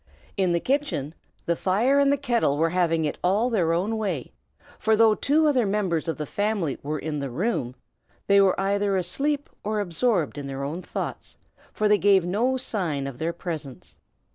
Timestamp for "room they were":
7.29-8.59